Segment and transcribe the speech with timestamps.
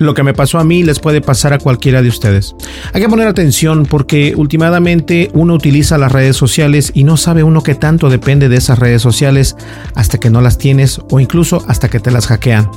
[0.00, 2.56] Lo que me pasó a mí les puede pasar a cualquiera de ustedes.
[2.94, 7.62] Hay que poner atención porque últimamente uno utiliza las redes sociales y no sabe uno
[7.62, 9.56] qué tanto depende de esas redes sociales
[9.94, 12.70] hasta que no las tienes o incluso hasta que te las hackean.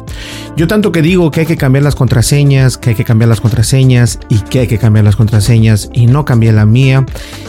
[0.57, 3.39] Yo tanto que digo que hay que cambiar las contraseñas, que hay que cambiar las
[3.39, 7.05] contraseñas y que hay que cambiar las contraseñas y no cambié la mía.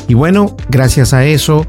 [0.07, 1.67] Y bueno, gracias a eso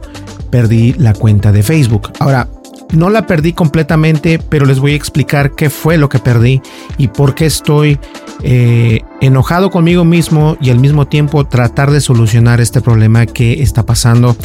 [0.52, 2.12] perdí la cuenta de Facebook.
[2.20, 2.48] Ahora,
[2.96, 6.62] no la perdí completamente, pero les voy a explicar qué fue lo que perdí
[6.98, 8.00] y por qué estoy
[8.44, 13.86] eh, enojado conmigo mismo y al mismo tiempo tratar de solucionar este problema que está
[13.86, 14.36] pasando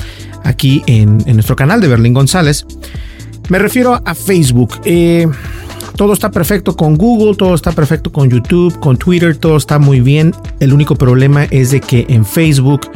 [0.44, 2.66] aquí en, nuestro canal de Berlín González.
[3.48, 4.80] Me refiero a Facebook.
[4.84, 5.26] Eh,
[6.00, 10.00] todo está perfecto con Google, todo está perfecto con YouTube, con Twitter, todo está muy
[10.00, 10.32] bien.
[10.58, 12.90] El único problema es de que en Facebook,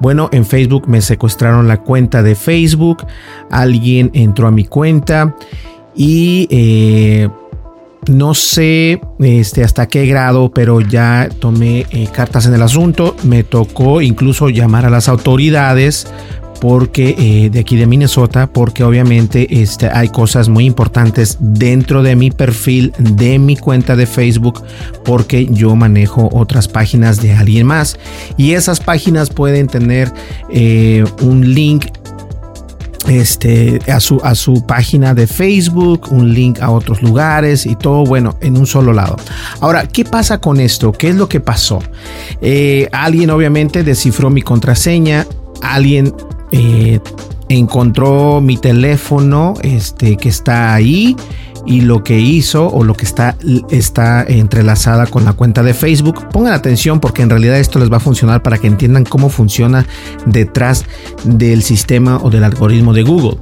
[0.00, 3.06] bueno, en Facebook me secuestraron la cuenta de Facebook,
[3.48, 5.36] alguien entró a mi cuenta
[5.94, 7.28] y eh,
[8.08, 13.14] no sé este, hasta qué grado, pero ya tomé eh, cartas en el asunto.
[13.22, 16.08] Me tocó incluso llamar a las autoridades
[16.60, 22.16] porque eh, de aquí de Minnesota, porque obviamente este, hay cosas muy importantes dentro de
[22.16, 24.62] mi perfil, de mi cuenta de Facebook,
[25.04, 27.98] porque yo manejo otras páginas de alguien más
[28.36, 30.12] y esas páginas pueden tener
[30.50, 31.86] eh, un link
[33.08, 38.04] este, a, su, a su página de Facebook, un link a otros lugares y todo,
[38.04, 39.16] bueno, en un solo lado.
[39.60, 40.92] Ahora, ¿qué pasa con esto?
[40.92, 41.82] ¿Qué es lo que pasó?
[42.42, 45.26] Eh, alguien obviamente descifró mi contraseña,
[45.62, 46.12] alguien
[46.52, 47.00] eh,
[47.48, 51.16] encontró mi teléfono este, que está ahí
[51.66, 53.36] y lo que hizo o lo que está,
[53.70, 56.28] está entrelazada con la cuenta de Facebook.
[56.30, 59.86] Pongan atención porque en realidad esto les va a funcionar para que entiendan cómo funciona
[60.26, 60.86] detrás
[61.24, 63.38] del sistema o del algoritmo de Google,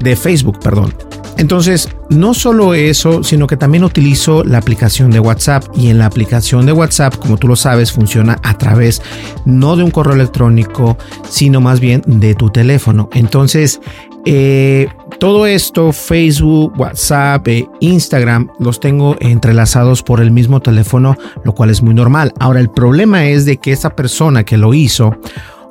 [0.00, 0.94] de Facebook, perdón.
[1.36, 6.06] Entonces, no solo eso, sino que también utilizo la aplicación de WhatsApp y en la
[6.06, 9.02] aplicación de WhatsApp, como tú lo sabes, funciona a través
[9.44, 10.96] no de un correo electrónico,
[11.28, 13.08] sino más bien de tu teléfono.
[13.12, 13.80] Entonces,
[14.26, 21.54] eh, todo esto, Facebook, WhatsApp, e Instagram, los tengo entrelazados por el mismo teléfono, lo
[21.54, 22.32] cual es muy normal.
[22.38, 25.16] Ahora, el problema es de que esa persona que lo hizo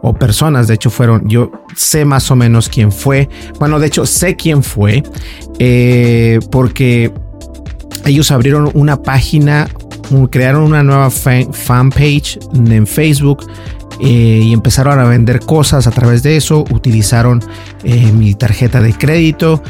[0.05, 4.05] o personas, de hecho fueron, yo sé más o menos quién fue, bueno, de hecho
[4.05, 5.01] sé quién fue,
[5.59, 7.11] eh, porque
[8.05, 9.69] ellos abrieron una página,
[10.29, 13.49] crearon una nueva fanpage en Facebook
[14.01, 16.65] eh, y empezaron a vender cosas a través de eso.
[16.69, 17.41] Utilizaron
[17.85, 19.63] eh, mi tarjeta de crédito,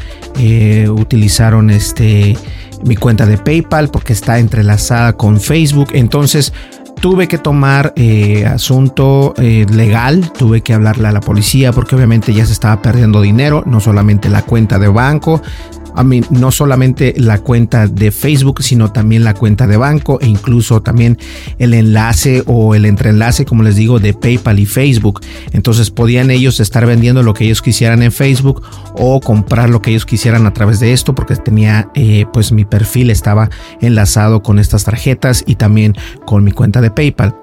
[0.88, 2.36] utilizaron este
[2.84, 5.90] mi cuenta de PayPal porque está entrelazada con Facebook.
[5.92, 6.52] Entonces
[7.04, 12.32] tuve que tomar eh, asunto eh, legal, tuve que hablarle a la policía porque obviamente
[12.32, 15.42] ya se estaba perdiendo dinero, no solamente la cuenta de banco,
[15.94, 20.26] a mí no solamente la cuenta de Facebook, sino también la cuenta de banco e
[20.26, 21.18] incluso también
[21.58, 25.20] el enlace o el entreenlace, como les digo, de PayPal y Facebook.
[25.52, 28.62] Entonces podían ellos estar vendiendo lo que ellos quisieran en Facebook
[28.94, 32.64] o comprar lo que ellos quisieran a través de esto, porque tenía, eh, pues mi
[32.64, 35.94] perfil estaba enlazado con estas tarjetas y también
[36.26, 37.34] con mi cuenta de PayPal.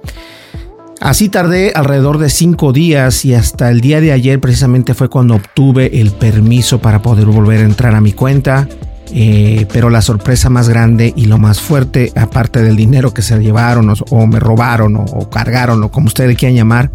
[1.01, 5.33] Así tardé alrededor de cinco días y hasta el día de ayer precisamente fue cuando
[5.33, 8.68] obtuve el permiso para poder volver a entrar a mi cuenta.
[9.13, 13.38] Eh, pero la sorpresa más grande y lo más fuerte, aparte del dinero que se
[13.39, 16.92] llevaron o, me robaron o, cargaron o como ustedes quieran llamar,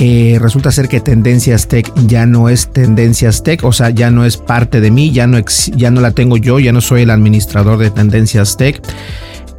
[0.00, 4.24] Eh, resulta ser que Tendencias Tech ya no es Tendencias Tech, o sea, ya no
[4.24, 5.38] es parte de mí, ya no,
[5.74, 8.80] ya no la tengo yo, ya no soy el administrador de Tendencias Tech.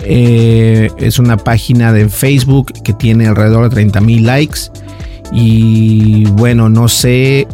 [0.01, 4.60] Eh, es una página de Facebook que tiene alrededor de 30 mil likes.
[5.31, 7.48] Y bueno, no sé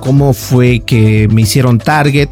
[0.00, 2.28] cómo fue que me hicieron target,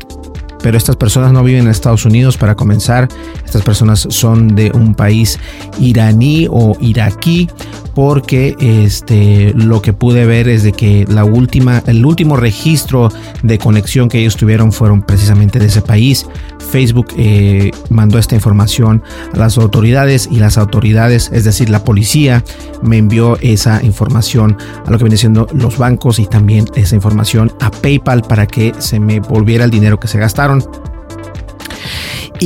[0.62, 3.08] pero estas personas no viven en Estados Unidos para comenzar.
[3.44, 5.38] Estas personas son de un país
[5.78, 7.48] iraní o iraquí
[7.94, 13.08] porque este, lo que pude ver es de que la última, el último registro
[13.42, 16.26] de conexión que ellos tuvieron fueron precisamente de ese país.
[16.70, 19.02] Facebook eh, mandó esta información
[19.32, 22.44] a las autoridades y las autoridades, es decir, la policía,
[22.82, 27.52] me envió esa información a lo que viene siendo los bancos y también esa información
[27.60, 30.64] a PayPal para que se me volviera el dinero que se gastaron.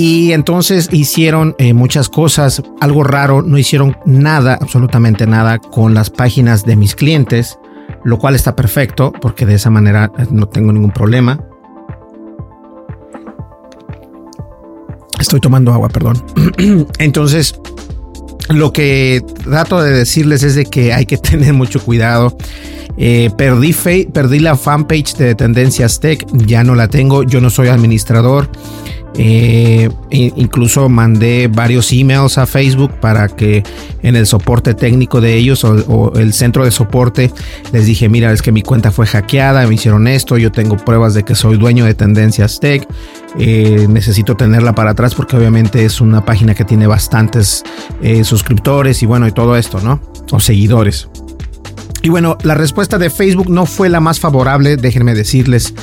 [0.01, 6.09] Y entonces hicieron eh, muchas cosas, algo raro, no hicieron nada, absolutamente nada con las
[6.09, 7.59] páginas de mis clientes,
[8.05, 11.45] lo cual está perfecto porque de esa manera eh, no tengo ningún problema.
[15.19, 16.23] Estoy tomando agua, perdón.
[17.01, 17.61] Entonces,
[18.51, 22.37] lo que trato de decirles es de que hay que tener mucho cuidado.
[22.99, 23.75] Eh, perdí,
[24.13, 28.49] perdí la fanpage de Tendencias Tech, ya no la tengo, yo no soy administrador.
[29.21, 33.65] Eh, incluso mandé varios emails a Facebook para que
[34.03, 37.33] en el soporte técnico de ellos o, el centro de soporte
[37.73, 41.15] les dije, mira, es que mi cuenta fue hackeada, me hicieron esto, yo tengo pruebas
[41.15, 42.87] de que soy dueño de Tendencias Tech,
[43.41, 47.65] eh, necesito tenerla para atrás porque obviamente es una página que tiene bastantes
[48.01, 50.01] eh, suscriptores y bueno, y todo esto, ¿no?
[50.31, 51.09] O seguidores.
[52.03, 55.75] Y bueno, la respuesta de Facebook no fue la más favorable, déjenme decirles.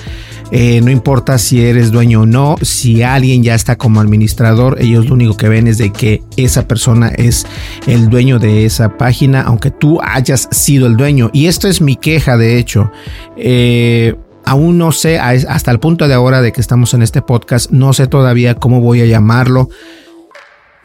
[0.51, 5.07] Eh, no importa si eres dueño o no, si alguien ya está como administrador, ellos
[5.07, 7.47] lo único que ven es de que esa persona es
[7.87, 11.31] el dueño de esa página, aunque tú hayas sido el dueño.
[11.33, 12.91] Y esto es mi queja, de hecho.
[13.37, 14.15] Eh,
[14.45, 17.93] aún no sé, hasta el punto de ahora de que estamos en este podcast, no
[17.93, 19.69] sé todavía cómo voy a llamarlo.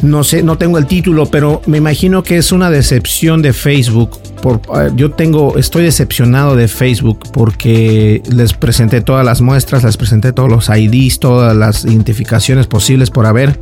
[0.02, 4.19] No sé, no tengo el título, pero me imagino que es una decepción de Facebook.
[4.41, 9.99] Por, eh, yo tengo, estoy decepcionado de Facebook porque les presenté todas las muestras, les
[9.99, 13.61] presenté todos los IDs, todas las identificaciones posibles por haber.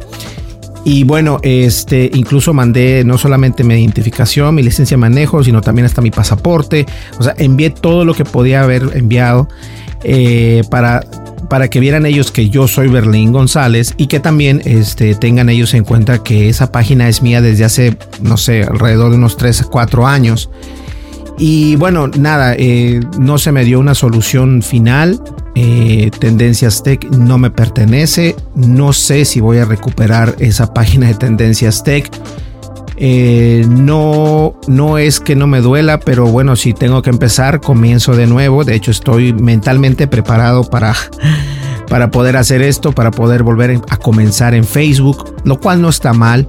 [0.85, 5.87] Y bueno, este, incluso mandé no solamente mi identificación, mi licencia de manejo, sino también
[5.87, 6.87] hasta mi pasaporte.
[7.19, 9.49] O sea, envié todo lo que podía haber enviado
[10.05, 11.00] eh, para
[11.49, 15.75] para que vieran ellos que yo soy Berlín González y que también este, tengan ellos
[15.75, 19.64] en cuenta que esa página es mía desde hace, no sé, alrededor de unos 3
[19.70, 20.50] 4 años.
[21.38, 25.20] Y bueno, nada, eh, no se me dio una solución final.
[25.55, 28.35] Eh, Tendencias Tech no me pertenece.
[28.56, 32.11] No sé si voy a recuperar esa página de Tendencias Tech.
[33.00, 38.17] Eh, no, no es que no me duela, pero bueno, si tengo que empezar, comienzo
[38.17, 38.65] de nuevo.
[38.65, 40.95] De hecho, estoy mentalmente preparado para,
[41.89, 46.12] para poder hacer esto, para poder volver a comenzar en Facebook, lo cual no está
[46.12, 46.49] mal.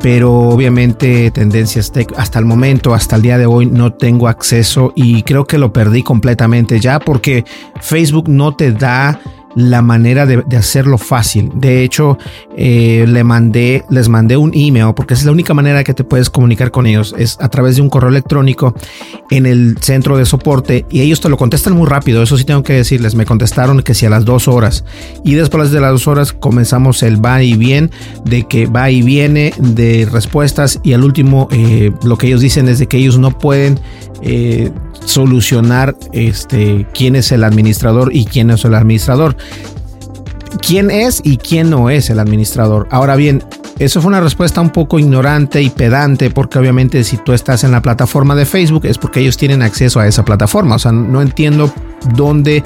[0.00, 5.22] Pero obviamente Tendencias hasta el momento, hasta el día de hoy, no tengo acceso y
[5.22, 7.44] creo que lo perdí completamente ya porque
[7.80, 9.18] Facebook no te da
[9.56, 11.50] la manera de, hacerlo fácil.
[11.54, 12.18] De hecho,
[12.56, 16.30] eh, le mandé, les mandé un email porque es la única manera que te puedes
[16.30, 17.14] comunicar con ellos.
[17.18, 18.74] Es a través de un correo electrónico
[19.30, 22.22] en el centro de soporte y ellos te lo contestan muy rápido.
[22.22, 23.14] Eso sí tengo que decirles.
[23.14, 24.84] Me contestaron que si a las dos horas
[25.24, 27.90] y después de las dos horas comenzamos el va y bien
[28.24, 32.68] de que va y viene de respuestas y al último eh, lo que ellos dicen
[32.68, 33.80] es de que ellos no pueden
[34.22, 34.70] eh,
[35.04, 39.36] solucionar este, quién es el administrador y quién es el administrador.
[40.60, 42.88] ¿Quién es y quién no es el administrador?
[42.90, 43.42] Ahora bien,
[43.78, 47.72] eso fue una respuesta un poco ignorante y pedante porque obviamente si tú estás en
[47.72, 50.76] la plataforma de Facebook es porque ellos tienen acceso a esa plataforma.
[50.76, 51.72] O sea, no entiendo
[52.14, 52.64] dónde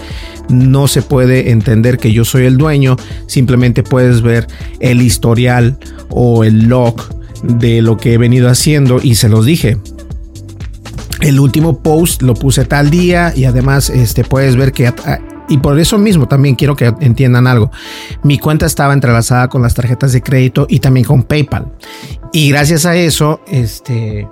[0.49, 2.97] no se puede entender que yo soy el dueño.
[3.27, 4.47] Simplemente puedes ver
[4.79, 5.79] el historial
[6.11, 6.97] o el log
[7.43, 9.79] de lo que he venido haciendo y se los dije
[11.21, 14.93] el último post lo puse tal día y además este, puedes ver que...
[15.51, 17.71] Y por eso mismo también quiero que entiendan algo.
[18.23, 21.73] Mi cuenta estaba entrelazada con las tarjetas de crédito y también con PayPal.
[22.33, 24.27] Y gracias a eso, este...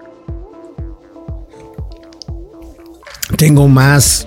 [3.37, 4.27] Tengo más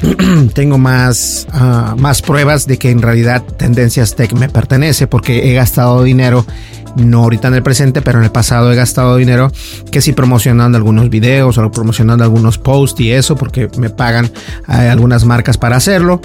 [0.54, 5.54] tengo más, ah, más pruebas de que en realidad Tendencias Tech me pertenece porque he
[5.54, 6.44] gastado dinero
[6.96, 9.50] no ahorita en el presente, pero en el pasado he gastado dinero
[9.90, 14.30] que si promocionando algunos videos o promocionando algunos posts y eso, porque me pagan
[14.68, 16.20] eh, algunas marcas para hacerlo.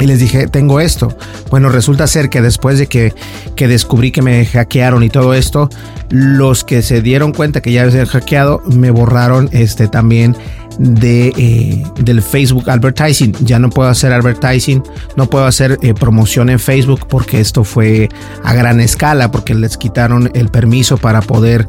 [0.00, 1.16] Y les dije, tengo esto.
[1.50, 3.12] Bueno, resulta ser que después de que,
[3.56, 5.68] que, descubrí que me hackearon y todo esto,
[6.10, 10.36] los que se dieron cuenta que ya había hackeado me borraron este también
[10.78, 13.34] de, eh, del Facebook advertising.
[13.40, 14.82] Ya no puedo hacer advertising,
[15.16, 18.08] no puedo hacer eh, promoción en Facebook porque esto fue
[18.44, 21.68] a gran escala, porque les quitaron el permiso para poder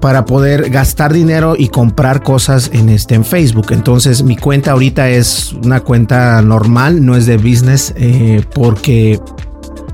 [0.00, 3.68] para poder gastar dinero y comprar cosas en este en Facebook.
[3.70, 9.20] Entonces mi cuenta ahorita es una cuenta normal, no es de business eh, porque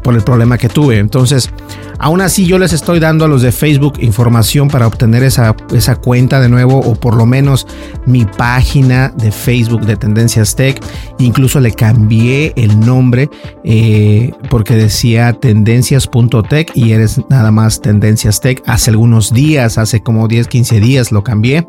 [0.06, 1.00] por el problema que tuve.
[1.00, 1.50] Entonces
[1.98, 5.96] Aún así yo les estoy dando a los de Facebook información para obtener esa, esa
[5.96, 7.66] cuenta de nuevo o por lo menos
[8.04, 10.82] mi página de Facebook de Tendencias Tech.
[11.18, 13.30] Incluso le cambié el nombre
[13.64, 18.62] eh, porque decía tendencias.tech y eres nada más Tendencias Tech.
[18.66, 21.66] Hace algunos días, hace como 10, 15 días lo cambié.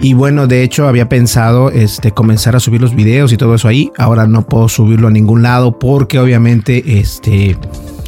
[0.00, 3.68] Y bueno, de hecho había pensado este, comenzar a subir los videos y todo eso
[3.68, 3.90] ahí.
[3.98, 7.56] Ahora no puedo subirlo a ningún lado porque obviamente este,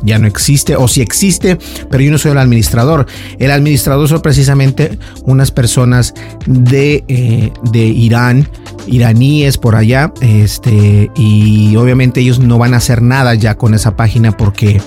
[0.03, 1.59] ya no existe, o si existe,
[1.91, 3.07] pero yo no soy el administrador.
[3.39, 6.15] El administrador son precisamente unas personas
[6.47, 8.49] de, eh, de Irán,
[8.87, 13.97] iraníes por allá, este, y obviamente ellos no van a hacer nada ya con esa
[13.97, 14.81] página porque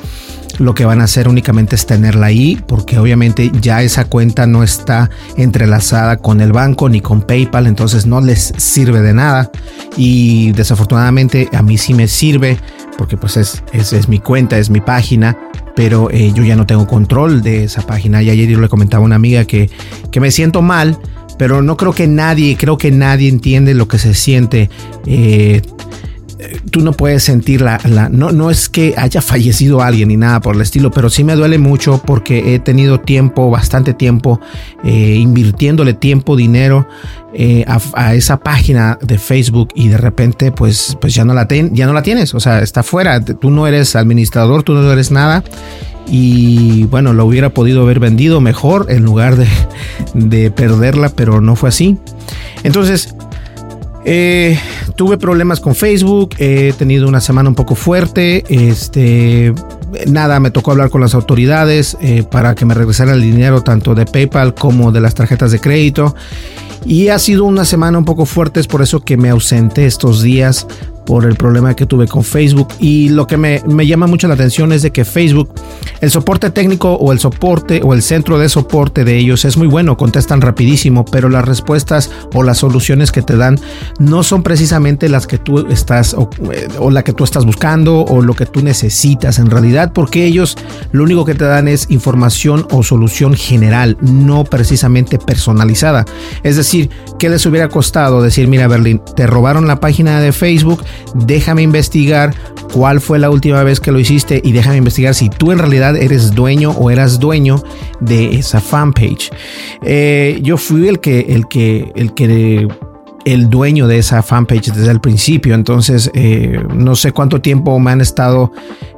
[0.59, 4.63] lo que van a hacer únicamente es tenerla ahí porque obviamente ya esa cuenta no
[4.63, 9.51] está entrelazada con el banco ni con PayPal, entonces no les sirve de nada.
[9.97, 12.57] Y desafortunadamente a mí sí me sirve
[12.97, 15.37] porque pues es, es, mi cuenta, es mi página,
[15.75, 18.21] pero eh, yo ya no tengo control de esa página.
[18.21, 19.69] Y ayer yo le comentaba a una amiga que,
[20.11, 20.97] que me siento mal
[21.37, 24.69] pero no creo que nadie, creo que nadie entiende lo que se siente
[25.05, 25.61] eh,
[26.69, 30.61] tú no puedes sentir la, no, es que haya fallecido alguien ni nada por el
[30.61, 34.39] estilo, pero sí me duele mucho porque he tenido tiempo, bastante tiempo,
[34.83, 36.87] eh, invirtiéndole tiempo, dinero
[37.33, 41.85] eh, a, esa página de Facebook y de repente pues, pues ya, no la ya
[41.85, 45.43] no la tienes, o sea, está fuera, tú no eres administrador, tú no eres nada.
[46.07, 49.37] Y bueno, lo hubiera podido haber vendido mejor en lugar
[50.13, 51.97] de perderla, pero no fue así.
[52.63, 53.15] Entonces,
[54.05, 54.59] eh,
[54.95, 59.53] tuve problemas con Facebook, he tenido una semana un poco fuerte, este,
[60.07, 63.95] nada, me tocó hablar con las autoridades eh, para que me regresaran el dinero tanto
[63.95, 66.15] de PayPal como de las tarjetas de crédito.
[66.85, 70.21] Y ha sido una semana un poco fuerte, es por eso que me ausenté estos
[70.21, 70.67] días
[71.05, 72.69] por el problema que tuve con Facebook.
[72.79, 75.49] Y lo que me, llama mucho la atención es de que Facebook,
[76.01, 79.67] el soporte técnico o el soporte o el centro de soporte de ellos es muy
[79.67, 83.59] bueno, contestan rapidísimo, pero las respuestas o las soluciones que te dan
[83.99, 88.01] no son precisamente las que tú estás o, eh, o la que tú estás buscando
[88.01, 90.57] o lo que tú necesitas en realidad, porque ellos
[90.91, 96.05] lo único que te dan es información o solución general, no precisamente personalizada.
[96.43, 96.89] Es decir,
[97.25, 100.83] ¿qué les hubiera costado decir, mira Berlín, te robaron la página de Facebook,
[101.15, 102.35] déjame investigar
[102.71, 105.97] cuál fue la última vez que lo hiciste y déjame investigar si tú en realidad
[105.97, 107.63] eres dueño o eras dueño
[107.99, 109.31] de esa fanpage.
[109.81, 112.67] Eh, yo fui el que, el que, el que
[113.25, 115.55] el dueño de esa fanpage desde el principio.
[115.55, 118.51] Entonces, eh, no sé cuánto tiempo me han estado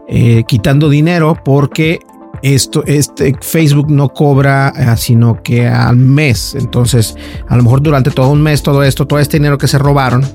[0.09, 2.01] eh, quitando dinero porque
[2.41, 6.55] esto, este Facebook no cobra, sino que al mes.
[6.55, 7.15] Entonces,
[7.47, 10.25] a lo mejor durante todo un mes, todo esto, todo este dinero que se robaron,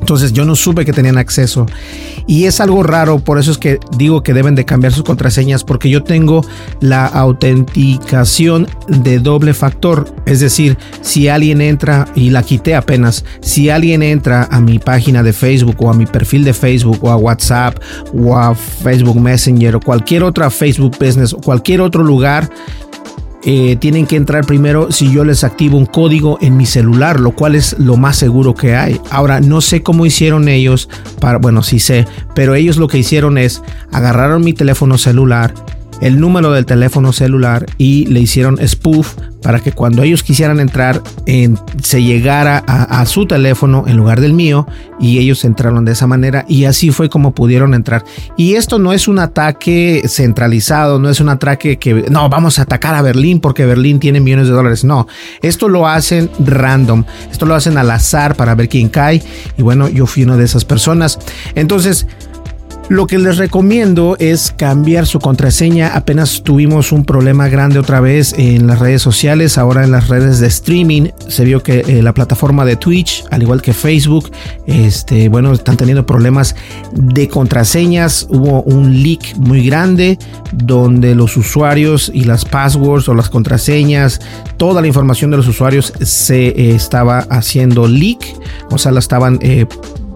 [0.00, 1.66] entonces yo no supe que tenían acceso.
[2.26, 5.64] Y es algo raro, por eso es que digo que deben de cambiar sus contraseñas,
[5.64, 6.44] porque yo tengo
[6.80, 10.12] la autenticación de doble factor.
[10.26, 15.22] Es decir, si alguien entra, y la quité apenas, si alguien entra a mi página
[15.22, 17.78] de Facebook o a mi perfil de Facebook o a WhatsApp
[18.16, 22.50] o a Facebook Messenger o cualquier otra Facebook Business o cualquier otro lugar,
[23.42, 27.32] eh, tienen que entrar primero si yo les activo un código en mi celular, lo
[27.32, 29.00] cual es lo más seguro que hay.
[29.10, 30.88] Ahora, no sé cómo hicieron ellos,
[31.20, 35.54] para, bueno, sí sé, pero ellos lo que hicieron es agarraron mi teléfono celular,
[36.00, 41.02] el número del teléfono celular y le hicieron spoof para que cuando ellos quisieran entrar
[41.26, 44.66] en, se llegara a, su teléfono en lugar del mío
[44.98, 48.04] y ellos entraron de esa manera y así fue como pudieron entrar.
[48.36, 52.62] Y esto no es un ataque centralizado, no es un ataque que no vamos a
[52.62, 54.84] atacar a Berlín porque Berlín tiene millones de dólares.
[54.84, 55.06] No,
[55.40, 59.22] esto lo hacen random, esto lo hacen al azar para ver quién cae
[59.56, 61.18] y bueno, yo fui una de esas personas.
[61.54, 62.06] Entonces,
[62.90, 65.94] lo que les recomiendo es cambiar su contraseña.
[65.94, 70.40] Apenas tuvimos un problema grande otra vez en las redes sociales, ahora en las redes
[70.40, 71.10] de streaming.
[71.28, 74.32] Se vio que eh, la plataforma de Twitch, al igual que Facebook,
[74.66, 76.56] este, bueno, están teniendo problemas
[76.92, 78.26] de contraseñas.
[78.28, 80.18] Hubo un leak muy grande
[80.52, 84.20] donde los usuarios y las passwords o las contraseñas,
[84.56, 88.18] toda la información de los usuarios se eh, estaba haciendo leak,
[88.72, 89.66] o sea, la estaban eh,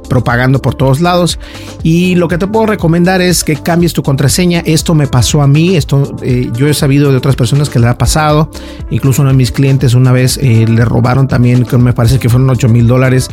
[0.08, 1.38] propagando por todos lados.
[1.82, 4.62] Y lo que te puedo recomendar es que cambies tu contraseña.
[4.64, 7.88] Esto me pasó a mí, esto eh, yo he sabido de otras personas que le
[7.88, 8.50] ha pasado.
[8.90, 12.28] Incluso uno de mis clientes una vez eh, le robaron también, que me parece que
[12.28, 13.28] fueron 8 mil dólares,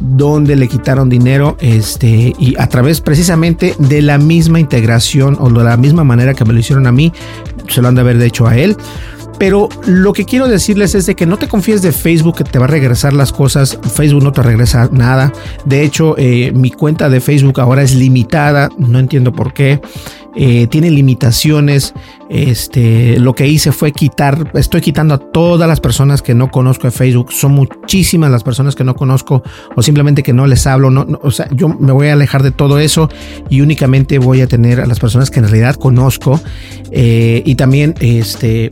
[0.00, 1.56] donde le quitaron dinero.
[1.60, 6.44] Este, y a través precisamente de la misma integración o de la misma manera que
[6.44, 7.12] me lo hicieron a mí,
[7.68, 8.76] se lo han de haber hecho a él.
[9.40, 12.58] Pero lo que quiero decirles es de que no te confíes de Facebook que te
[12.58, 13.78] va a regresar las cosas.
[13.94, 15.32] Facebook no te regresa nada.
[15.64, 18.68] De hecho, eh, mi cuenta de Facebook ahora es limitada.
[18.76, 19.80] No entiendo por qué.
[20.36, 21.94] Eh, tiene limitaciones.
[22.28, 26.86] Este, lo que hice fue quitar, estoy quitando a todas las personas que no conozco
[26.86, 27.32] de Facebook.
[27.32, 29.42] Son muchísimas las personas que no conozco
[29.74, 30.90] o simplemente que no les hablo.
[30.90, 33.08] No, o sea, yo me voy a alejar de todo eso
[33.48, 36.38] y únicamente voy a tener a las personas que en realidad conozco.
[36.90, 38.68] Eh, y también, este,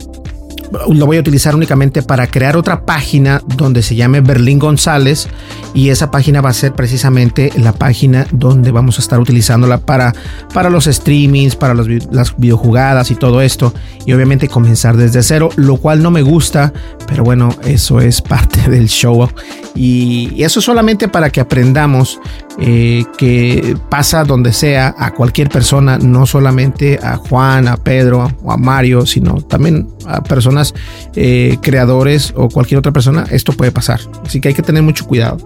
[0.89, 5.27] lo voy a utilizar únicamente para crear otra página donde se llame Berlín González
[5.73, 10.13] y esa página va a ser precisamente la página donde vamos a estar utilizándola para,
[10.53, 13.73] para los streamings, para las videojugadas y todo esto
[14.05, 16.73] y obviamente comenzar desde cero, lo cual no me gusta,
[17.07, 19.29] pero bueno, eso es parte del show.
[19.75, 22.19] Y, eso solamente para que aprendamos
[22.61, 28.51] eh, que pasa donde sea a cualquier persona, no solamente a Juan, a Pedro o
[28.51, 30.73] a Mario, sino también a personas
[31.15, 34.01] eh, creadores o cualquier otra persona, esto puede pasar.
[34.25, 35.37] Así que hay que tener mucho cuidado.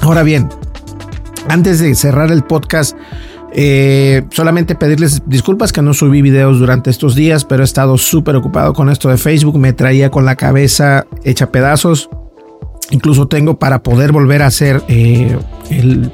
[0.00, 0.48] Ahora bien,
[1.48, 2.96] antes de cerrar el podcast,
[3.52, 8.36] eh, solamente pedirles disculpas que no subí videos durante estos días, pero he estado súper
[8.36, 9.58] ocupado con esto de Facebook.
[9.58, 12.08] Me traía con la cabeza hecha pedazos.
[12.90, 15.36] Incluso tengo para poder volver a hacer eh,
[15.70, 16.10] el,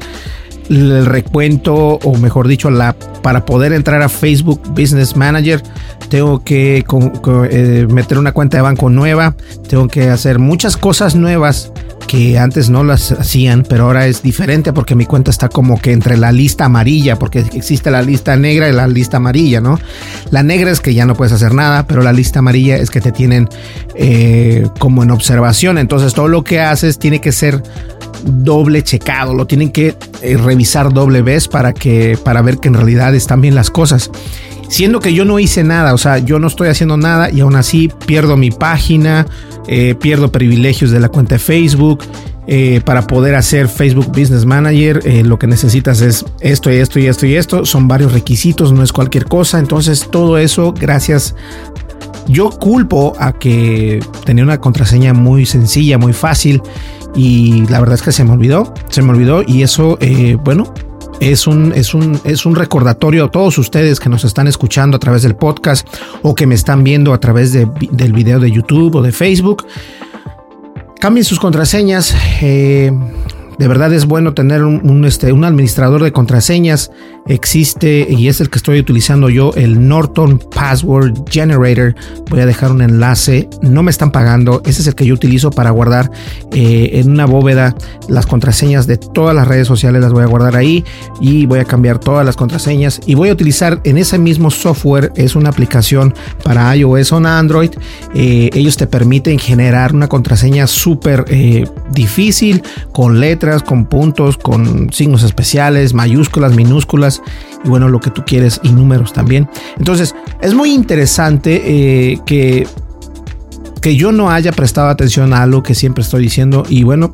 [1.06, 5.62] recuento, o mejor dicho, la, para poder entrar a Facebook Business Manager,
[6.08, 6.84] tengo que
[7.50, 9.36] eh, meter una cuenta de banco nueva,
[9.68, 11.72] tengo que hacer muchas cosas nuevas
[12.12, 15.92] que antes no las hacían, pero ahora es diferente porque mi cuenta está como que
[15.92, 19.80] entre la lista amarilla, porque existe la lista negra y la lista amarilla, ¿no?
[20.30, 23.00] La negra es que ya no puedes hacer nada, pero la lista amarilla es que
[23.00, 23.48] te tienen
[23.94, 27.62] eh, como en observación, entonces todo lo que haces tiene que ser
[28.24, 32.74] doble checado, lo tienen que eh, revisar doble vez para que para ver que en
[32.74, 34.10] realidad están bien las cosas
[34.68, 37.56] siendo que yo no hice nada, o sea, yo no estoy haciendo nada y aún
[37.56, 39.26] así pierdo mi página,
[39.66, 42.04] eh, pierdo privilegios de la cuenta de Facebook.
[42.48, 46.98] Eh, para poder hacer Facebook Business Manager, eh, lo que necesitas es esto y esto
[46.98, 47.64] y esto y esto.
[47.64, 49.58] Son varios requisitos, no es cualquier cosa.
[49.60, 51.36] Entonces, todo eso, gracias.
[52.26, 56.60] Yo culpo a que tenía una contraseña muy sencilla, muy fácil.
[57.14, 59.42] Y la verdad es que se me olvidó, se me olvidó.
[59.46, 59.98] Y eso,
[60.44, 60.72] bueno,
[61.30, 65.00] es un, es un, es un recordatorio a todos ustedes que nos están escuchando a
[65.00, 65.86] través del podcast
[66.22, 69.64] o que me están viendo a través de, del video de YouTube o de Facebook.
[70.98, 72.12] Cambien sus contraseñas.
[72.40, 72.90] Eh,
[73.62, 76.90] de verdad es bueno tener un, este, un administrador de contraseñas.
[77.28, 81.94] Existe y es el que estoy utilizando yo, el Norton Password Generator.
[82.28, 83.48] Voy a dejar un enlace.
[83.62, 84.62] No me están pagando.
[84.66, 86.10] Ese es el que yo utilizo para guardar
[86.50, 87.76] eh, en una bóveda
[88.08, 90.02] las contraseñas de todas las redes sociales.
[90.02, 90.84] Las voy a guardar ahí
[91.20, 93.00] y voy a cambiar todas las contraseñas.
[93.06, 95.12] Y voy a utilizar en ese mismo software.
[95.14, 97.70] Es una aplicación para iOS o Android.
[98.12, 104.92] Eh, ellos te permiten generar una contraseña súper eh, difícil con letras con puntos, con
[104.92, 107.20] signos especiales, mayúsculas, minúsculas
[107.64, 109.48] y bueno, lo que tú quieres y números también.
[109.78, 112.66] Entonces, es muy interesante eh, que,
[113.80, 117.12] que yo no haya prestado atención a algo que siempre estoy diciendo y bueno,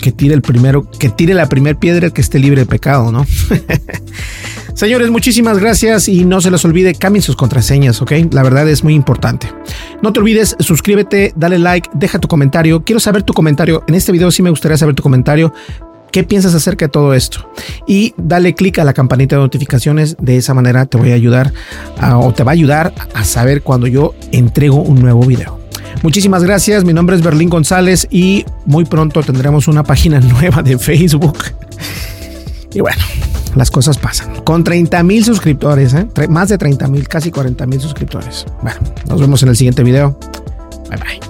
[0.00, 3.26] que tire el primero, que tire la primera piedra que esté libre de pecado, ¿no?
[4.74, 8.12] Señores, muchísimas gracias y no se les olvide, cambien sus contraseñas, ¿ok?
[8.32, 9.46] La verdad es muy importante.
[10.02, 12.82] No te olvides, suscríbete, dale like, deja tu comentario.
[12.82, 13.84] Quiero saber tu comentario.
[13.86, 15.54] En este video sí me gustaría saber tu comentario.
[16.10, 17.48] ¿Qué piensas acerca de todo esto?
[17.86, 20.16] Y dale click a la campanita de notificaciones.
[20.20, 21.52] De esa manera te voy a ayudar
[22.16, 25.60] o te va a ayudar a saber cuando yo entrego un nuevo video.
[26.02, 26.84] Muchísimas gracias.
[26.84, 31.38] Mi nombre es Berlín González y muy pronto tendremos una página nueva de Facebook.
[32.72, 33.02] Y bueno,
[33.54, 34.42] las cosas pasan.
[34.44, 36.08] Con 30 mil suscriptores, ¿eh?
[36.28, 38.44] más de 30 mil, casi 40 mil suscriptores.
[38.62, 40.18] Bueno, nos vemos en el siguiente video.
[40.88, 41.20] Bye bye.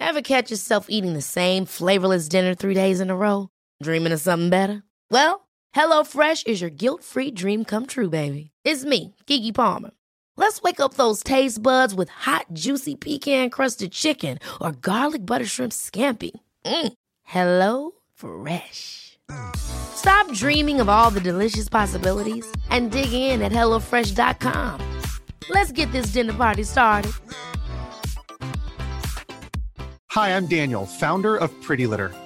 [0.00, 3.48] Ever catch yourself eating the same flavorless dinner three days in a row?
[3.82, 4.84] Dreaming of something better?
[5.10, 8.50] Well, HelloFresh is your guilt-free dream come true, baby.
[8.64, 9.90] It's me, Kiki Palmer.
[10.36, 15.46] Let's wake up those taste buds with hot, juicy pecan crusted chicken or garlic butter
[15.46, 16.32] shrimp scampi.
[16.64, 16.92] Mm.
[17.24, 19.18] Hello Fresh.
[19.56, 24.80] Stop dreaming of all the delicious possibilities and dig in at HelloFresh.com.
[25.50, 27.12] Let's get this dinner party started.
[30.10, 32.12] Hi, I'm Daniel, founder of Pretty Litter.